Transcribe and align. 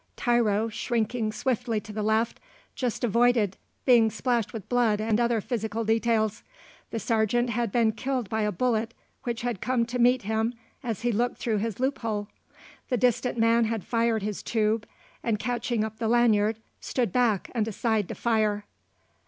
Tiro, 0.17 0.67
shrinking 0.67 1.31
swiftly 1.31 1.79
to 1.81 1.93
the 1.93 2.01
left, 2.01 2.39
just 2.73 3.03
avoided 3.03 3.55
being 3.85 4.09
splashed 4.09 4.51
with 4.51 4.67
blood 4.67 4.99
and 4.99 5.19
other 5.19 5.39
physical 5.41 5.85
details. 5.85 6.41
The 6.89 6.97
Sergeant 6.97 7.51
had 7.51 7.71
been 7.71 7.91
killed 7.91 8.27
by 8.27 8.41
a 8.41 8.51
bullet 8.51 8.95
which 9.25 9.41
had 9.43 9.61
come 9.61 9.85
to 9.85 9.99
meet 9.99 10.23
him 10.23 10.55
as 10.81 11.01
he 11.01 11.11
looked 11.11 11.37
through 11.37 11.57
his 11.59 11.79
loophole. 11.79 12.29
The 12.89 12.97
distant 12.97 13.37
man 13.37 13.65
had 13.65 13.83
fixed 13.83 14.23
his 14.23 14.41
tube, 14.41 14.87
and, 15.21 15.37
catching 15.37 15.83
up 15.83 15.99
the 15.99 16.07
lanyard, 16.07 16.57
stood 16.79 17.11
back 17.13 17.51
and 17.53 17.67
aside 17.67 18.07
to 18.07 18.15
fire. 18.15 18.65